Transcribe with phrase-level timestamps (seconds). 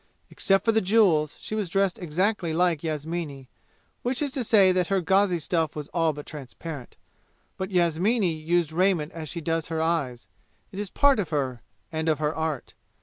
[0.31, 3.47] Except for the jewels, she was dressed exactly like Yasmini,
[4.01, 6.97] which is to say that her gauzy stuff was all but transparent.
[7.55, 10.27] But Yasmini uses raiment as she does her eyes;
[10.71, 11.61] it is part of her,
[11.91, 12.73] and of her art.